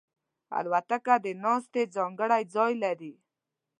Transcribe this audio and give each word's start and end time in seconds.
الوتکه 0.57 1.15
د 1.25 1.27
ناستې 1.43 1.81
ځانګړی 1.95 2.43
ځای 2.55 2.73
لري. 2.83 3.13